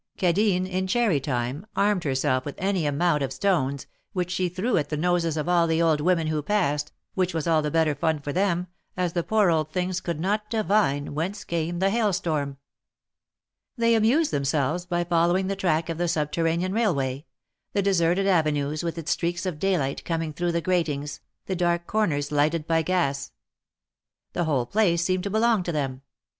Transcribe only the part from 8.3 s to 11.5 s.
them, as the poor old things could not divine whence